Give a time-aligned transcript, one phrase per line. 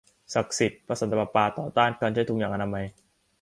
[0.33, 0.81] ศักดิ์สิทธิ์!
[0.87, 2.85] พระสันตะปาปาต่อต้านการใช้ถุงยางอนามัย